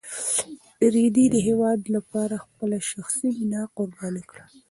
[0.95, 4.45] رېدي د هېواد لپاره خپله شخصي مینه قربان کړه.